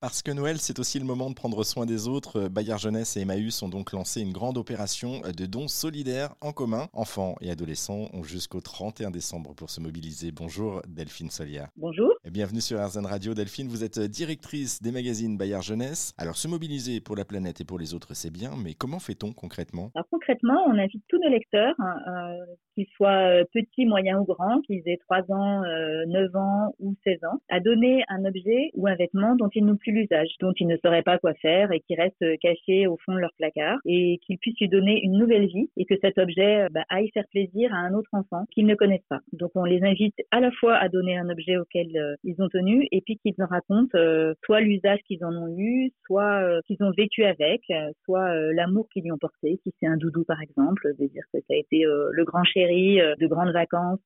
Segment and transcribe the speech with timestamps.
[0.00, 3.22] Parce que Noël, c'est aussi le moment de prendre soin des autres, Bayard Jeunesse et
[3.22, 6.86] Emmaüs ont donc lancé une grande opération de dons solidaires en commun.
[6.92, 10.30] Enfants et adolescents ont jusqu'au 31 décembre pour se mobiliser.
[10.30, 11.70] Bonjour Delphine Solia.
[11.76, 12.12] Bonjour.
[12.24, 13.34] Et bienvenue sur RZN Radio.
[13.34, 16.14] Delphine, vous êtes directrice des magazines Bayard Jeunesse.
[16.16, 19.32] Alors se mobiliser pour la planète et pour les autres, c'est bien, mais comment fait-on
[19.32, 19.90] concrètement?
[19.96, 24.60] Alors concrètement, on invite tous nos lecteurs, hein, euh, qu'ils soient petits, moyens ou grands,
[24.60, 28.86] qu'ils aient 3 ans, 9 euh, ans ou 16 ans, à donner un objet ou
[28.86, 31.94] un vêtement dont ils n'ont l'usage, dont ils ne sauraient pas quoi faire et qui
[31.94, 35.70] reste caché au fond de leur placard et qu'ils puissent lui donner une nouvelle vie
[35.76, 39.06] et que cet objet bah, aille faire plaisir à un autre enfant qu'ils ne connaissent
[39.08, 39.20] pas.
[39.32, 42.48] Donc on les invite à la fois à donner un objet auquel euh, ils ont
[42.48, 46.60] tenu et puis qu'ils en racontent euh, soit l'usage qu'ils en ont eu, soit euh,
[46.66, 47.62] qu'ils ont vécu avec,
[48.04, 51.40] soit l'amour qu'ils lui ont porté, si c'est un doudou par exemple, de dire que
[51.40, 54.04] ça a été le grand chéri de grandes vacances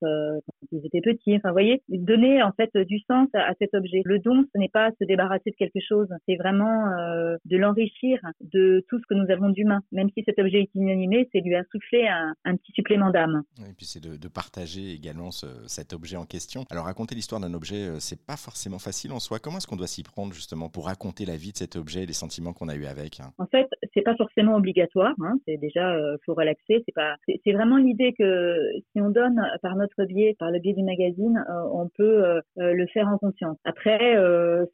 [0.70, 1.36] quand ils étaient petits.
[1.36, 4.02] Enfin, vous voyez, donner en fait du sens à, à cet objet.
[4.04, 8.18] Le don, ce n'est pas se débarrasser de quelque chose, c'est vraiment euh, de l'enrichir
[8.40, 9.80] de tout ce que nous avons d'humain.
[9.92, 13.42] Même si cet objet est inanimé, c'est lui insouffler un, un petit supplément d'âme.
[13.68, 16.64] Et puis c'est de, de, partager également ce, cet objet en question.
[16.70, 19.38] Alors raconter l'histoire d'un objet, euh, c'est pas forcément facile en soi.
[19.38, 22.06] Comment est-ce qu'on doit s'y prendre justement pour raconter la vie de cet objet et
[22.06, 23.32] les sentiments qu'on a eu avec hein?
[23.38, 25.14] En fait, c'est pas forcément obligatoire.
[25.20, 25.34] Hein.
[25.46, 26.82] C'est déjà euh, faut relaxer.
[26.86, 27.16] C'est pas.
[27.26, 28.56] C'est vraiment l'idée que
[28.92, 32.40] si on donne par notre biais, par le biais du magazine, euh, on peut euh,
[32.56, 33.58] le faire en conscience.
[33.64, 34.14] Après,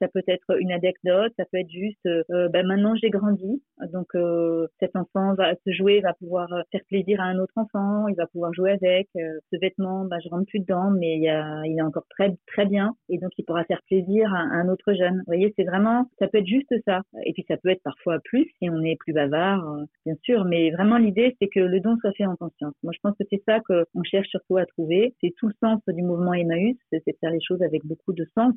[0.01, 3.63] ça peut être une anecdote, ça peut être juste, euh, ben maintenant j'ai grandi,
[3.93, 8.09] donc euh, cet enfant va se jouer, va pouvoir faire plaisir à un autre enfant,
[8.09, 9.09] il va pouvoir jouer avec.
[9.17, 12.95] Euh, ce vêtement, ben, je rentre plus dedans, mais il est encore très très bien,
[13.09, 15.17] et donc il pourra faire plaisir à, un autre jeune.
[15.19, 18.19] Vous voyez, c'est vraiment, ça peut être juste ça, et puis ça peut être parfois
[18.25, 19.65] plus si on est plus bavard,
[20.05, 22.75] bien sûr, mais vraiment l'idée c'est que le don soit fait en conscience.
[22.83, 25.68] Moi je pense que c'est ça qu'on cherche surtout à trouver, c'est tout le sens
[25.89, 28.55] du mouvement Emmaüs, c'est de faire les choses avec beaucoup de sens.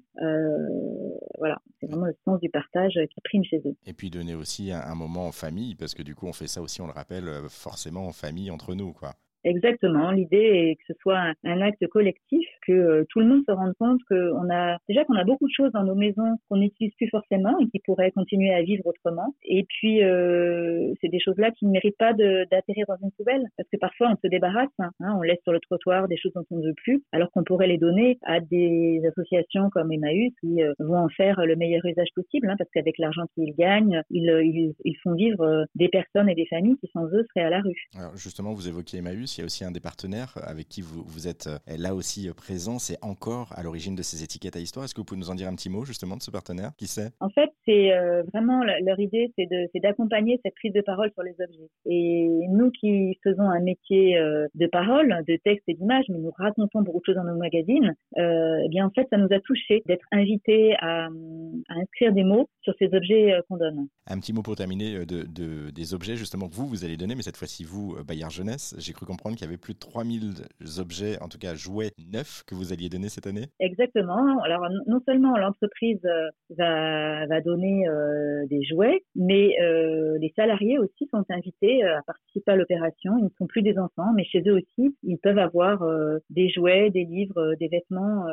[1.38, 3.76] voilà, c'est vraiment le sens du partage qui prime chez eux.
[3.86, 6.48] Et puis donner aussi un, un moment en famille, parce que du coup on fait
[6.48, 9.14] ça aussi, on le rappelle, euh, forcément en famille entre nous, quoi.
[9.44, 10.12] Exactement.
[10.12, 13.74] L'idée est que ce soit un, acte collectif, que euh, tout le monde se rende
[13.80, 17.10] compte qu'on a déjà qu'on a beaucoup de choses dans nos maisons qu'on n'utilise plus
[17.10, 19.34] forcément et qui pourraient continuer à vivre autrement.
[19.44, 23.70] Et puis euh, c'est des choses-là qui ne méritent pas d'atterrir dans une poubelle parce
[23.70, 26.58] que parfois on se débarrasse, hein, on laisse sur le trottoir des choses dont on
[26.58, 30.74] ne veut plus, alors qu'on pourrait les donner à des associations comme Emmaüs qui euh,
[30.80, 34.74] vont en faire le meilleur usage possible, hein, parce qu'avec l'argent qu'ils gagnent, ils, ils,
[34.86, 37.88] ils, font vivre des personnes et des familles qui sans eux seraient à la rue.
[37.98, 41.04] Alors justement, vous évoquiez Emmaüs il y a aussi un des partenaires avec qui vous,
[41.06, 42.80] vous êtes euh, là aussi euh, présent.
[42.80, 44.86] C'est encore à l'origine de ces étiquettes à histoire.
[44.86, 46.72] Est-ce que vous pouvez nous en dire un petit mot justement de ce partenaire?
[46.78, 47.12] Qui c'est?
[47.20, 51.32] En fait, c'est euh, vraiment leur idée, c'est d'accompagner cette prise de parole sur les
[51.32, 51.70] objets.
[51.86, 54.18] Et nous qui faisons un métier
[54.56, 57.94] de parole, de texte et d'image, mais nous racontons beaucoup de choses dans nos magazines,
[58.18, 62.48] eh bien en fait, ça nous a touché d'être invités à, à, inscrire des mots
[62.62, 63.88] sur ces objets qu'on donne.
[64.08, 67.16] Un petit mot pour terminer de, de, des objets justement que vous, vous allez donner,
[67.16, 68.76] mais cette fois-ci vous, Bayard Jeunesse.
[68.78, 70.34] J'ai cru comprendre qu'il y avait plus de 3000
[70.80, 74.42] objets, en tout cas jouets neufs, que vous alliez donner cette année Exactement.
[74.44, 80.78] Alors, non seulement l'entreprise euh, va, va donner euh, des jouets, mais euh, les salariés
[80.80, 83.18] aussi sont invités euh, à participer à l'opération.
[83.18, 85.84] Ils ne sont plus des enfants, mais chez eux aussi, ils peuvent avoir
[86.30, 88.26] des jouets, des livres, des vêtements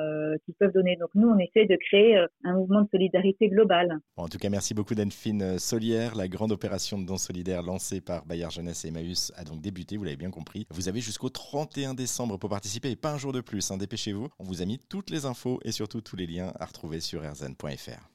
[0.45, 0.97] qu'ils peuvent donner.
[0.97, 3.99] Donc, nous, on essaie de créer un mouvement de solidarité global.
[4.17, 6.15] Bon, en tout cas, merci beaucoup Delphine Solière.
[6.15, 9.97] La grande opération de dons solidaires lancée par Bayard Jeunesse et Emmaüs a donc débuté,
[9.97, 10.67] vous l'avez bien compris.
[10.71, 13.71] Vous avez jusqu'au 31 décembre pour participer et pas un jour de plus.
[13.71, 13.78] Hein.
[13.78, 14.28] Dépêchez-vous.
[14.39, 17.23] On vous a mis toutes les infos et surtout tous les liens à retrouver sur
[17.23, 18.07] rzn.fr.